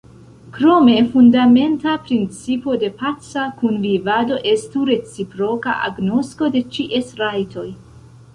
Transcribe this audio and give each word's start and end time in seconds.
Krome, 0.53 0.95
fundamenta 1.09 1.93
principo 2.07 2.75
de 2.85 2.89
paca 3.01 3.43
kunvivado 3.59 4.39
estu 4.55 4.83
reciproka 4.93 5.77
agnosko 5.91 6.51
de 6.59 6.65
ĉies 6.79 7.15
rajtoj. 7.23 7.69